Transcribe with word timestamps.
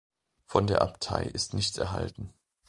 Von 0.47 0.65
der 0.65 0.81
Abtei 0.81 1.21
ist 1.25 1.53
nichts 1.53 1.77
erhalten. 1.77 2.33